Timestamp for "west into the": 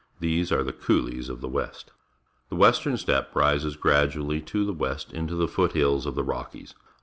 4.73-5.47